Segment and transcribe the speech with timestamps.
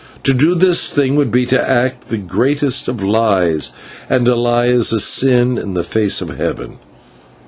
[0.23, 3.69] To do this thing would be to act the greatest of lies
[4.09, 6.79] and a lie is a sin in the face of heaven.